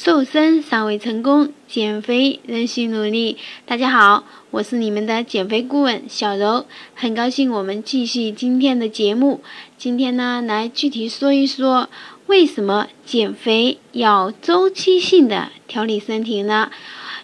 [0.00, 3.36] 瘦身尚未成功，减肥仍需努力。
[3.66, 9.40] 大家好，我是你们的减肥顾问小柔，很高兴我们继续今天的节目。
[9.76, 11.90] 今天呢，来具体说一说
[12.28, 16.70] 为什么减肥要周期性的调理身体呢？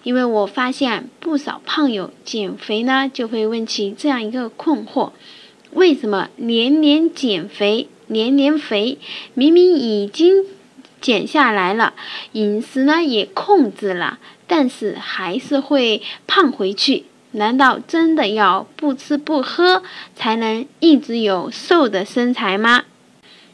[0.02, 5.12] 因为我发现不少胖友减肥呢，就会问起这样一个困惑：
[5.70, 8.98] 为什么年年减肥，年年肥？
[9.34, 10.44] 明明已经。
[11.04, 11.92] 减下来了，
[12.32, 17.04] 饮食呢也控制了，但是还是会胖回去。
[17.32, 19.82] 难道真的要不吃不喝
[20.16, 22.84] 才能一直有瘦的身材吗？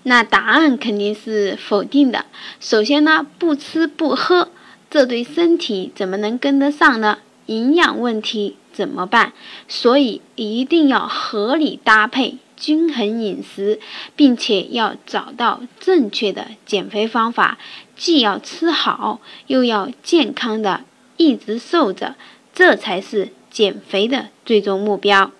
[0.05, 2.27] 那答案肯定是否定的。
[2.61, 4.51] 首先呢，不吃不喝，
[4.89, 7.19] 这对身体怎么能跟得上呢？
[7.47, 9.33] 营养问题怎么办？
[9.67, 12.37] 所以一定要合理搭配。
[12.61, 13.81] 均衡饮食，
[14.15, 17.59] 并且要找到正确的减肥方法，
[17.97, 20.85] 既要吃好，又要健康的
[21.17, 22.15] 一直瘦着，
[22.55, 25.33] 这才是减肥的最终目标。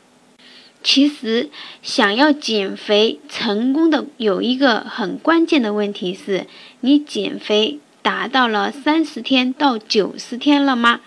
[0.83, 1.51] 其实，
[1.83, 6.47] 想要减肥成功的有一个很关键的问题是：
[6.81, 11.03] 你减肥达到了三十天到九十天了吗？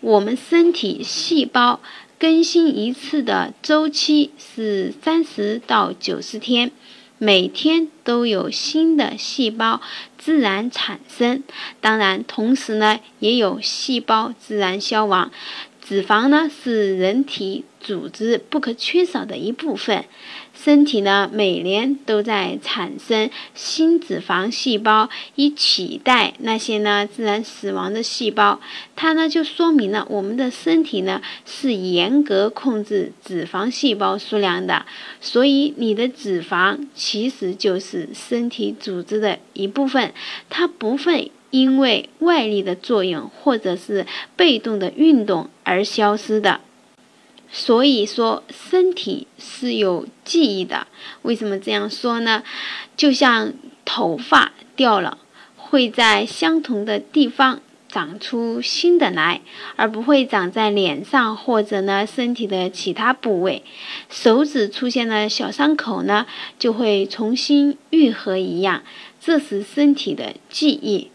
[0.00, 1.80] 我们身体细胞。
[2.20, 6.70] 更新一次的周期是三十到九十天，
[7.16, 9.80] 每天都有新的细胞
[10.18, 11.42] 自然产生，
[11.80, 15.32] 当然，同时呢，也有细胞自然消亡。
[15.80, 20.04] 脂肪呢是人体组织不可缺少的一部分，
[20.54, 28.60] 身体呢每年都在产生新脂肪细胞，以取代那些呢自然死亡的细胞。
[28.94, 34.84] 它呢就说明了我们的身体呢是严格控制脂肪细胞数量的，
[35.20, 40.12] 所以你的脂肪其实就是身体组织的一部分，
[40.48, 41.32] 它不会。
[41.52, 44.06] 因为外力的作用，或者是
[44.36, 46.60] 被动的运动而消失的，
[47.52, 50.86] 所以说身体是有记忆的。
[51.22, 52.42] 为什么这样说呢？
[52.96, 53.52] 就像
[53.84, 55.18] 头发掉了，
[55.56, 59.40] 会在相同的地方长出新的来，
[59.74, 63.64] 而不会长在脸上或者呢身体的其他部位。
[64.08, 68.84] 手指出现了小伤口呢，就会重新愈合一样，
[69.20, 71.10] 这是身体的记忆。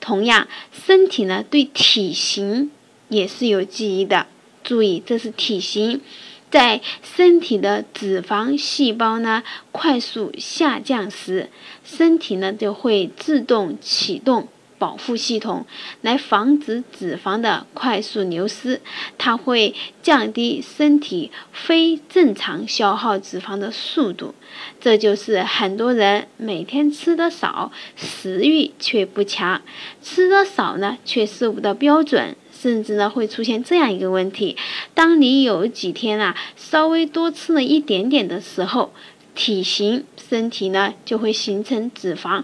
[0.00, 2.70] 同样，身体呢对体型
[3.08, 4.26] 也是有记忆的。
[4.68, 6.02] 注意，这是体型，
[6.50, 9.42] 在身体的脂肪细胞呢
[9.72, 11.48] 快速下降时，
[11.82, 14.46] 身体呢就会自动启动。
[14.78, 15.66] 保护系统
[16.02, 18.80] 来防止脂肪的快速流失，
[19.18, 19.74] 它会
[20.04, 24.36] 降低身体非正常消耗脂肪的速度。
[24.80, 29.60] 这就是很多人每天吃的少，食欲却不强；
[30.00, 34.56] 吃的少呢，却瘦不到标准，甚至呢会出现这样一个问题：
[34.94, 38.92] 当你有几天啊稍微多吃了一点点的时候，
[39.34, 42.42] 体型身体呢就会形成脂肪。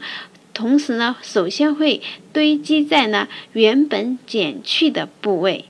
[0.53, 2.01] 同时呢，首先会
[2.33, 5.65] 堆积在呢原本减去的部位，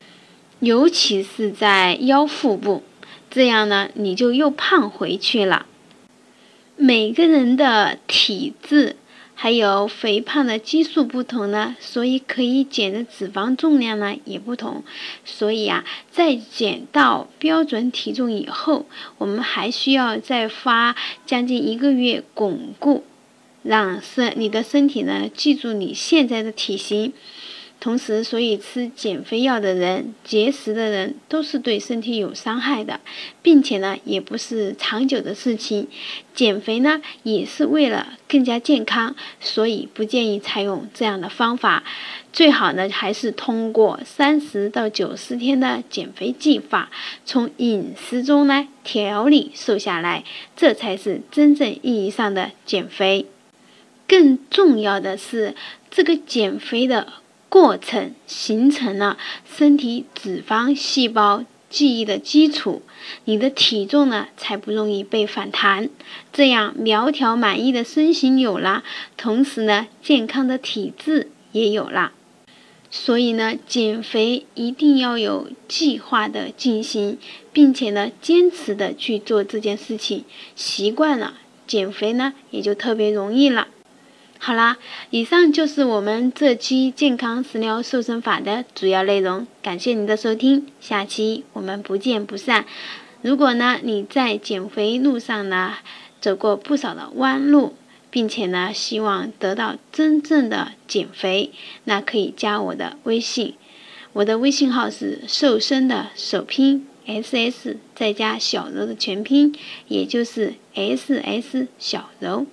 [0.61, 2.83] 尤其是在腰腹部，
[3.31, 5.65] 这样呢你就又胖回去了。
[6.77, 8.97] 每个人的体质
[9.45, 14.83] 还有肥胖的基数不同呢，所以可以减的脂肪重量呢也不同。
[15.27, 18.87] 所以啊，在减到标准体重以后，
[19.19, 20.97] 我们还需要再花
[21.27, 23.05] 将近一个月巩固。
[23.63, 27.13] 让身你的身体呢记住你现在的体型，
[27.85, 32.99] 同时，所以吃减肥药的人、节食的人都是对身体有伤害的，
[33.43, 35.87] 并且呢也不是长久的事情。
[36.35, 41.85] 减肥呢也是为了更加健康，所以不建议采用这样的方法。
[42.33, 46.91] 最好呢还是通过三十到九十天的减肥计划，
[47.27, 50.25] 从饮食中呢调理瘦下来，
[50.57, 53.27] 这才是真正意义上的减肥。
[54.09, 55.55] 更重要的是，
[55.91, 57.13] 这个减肥的
[57.55, 59.17] 过程形成了
[59.47, 62.83] 身体脂肪细胞记忆的基础，
[63.27, 65.89] 你的体重呢才不容易被反弹。
[66.33, 68.83] 这样苗条满意的身形有了，
[69.17, 72.11] 同时呢健康的体质也有了。
[72.91, 77.19] 所以呢，减肥一定要有计划的进行，
[77.53, 80.25] 并且呢坚持的去做这件事情，
[80.57, 81.35] 习惯了
[81.69, 83.69] 减肥呢也就特别容易了。
[84.47, 84.77] 好啦
[85.09, 90.67] 以上就是我们这期健康食疗瘦身法的主要内容感谢您的收听。
[90.83, 92.67] 下期我们不见不散。
[93.23, 95.77] 如果呢你在减肥路上呢
[96.21, 97.75] 走过不少的弯路
[98.11, 101.51] 并且呢希望得到真正的减肥
[101.85, 103.55] 那可以加我的微信
[104.13, 109.57] 我的微信号是瘦身的首拼 ss 再加小柔的全拼
[109.89, 112.47] 也就是 ss 小柔。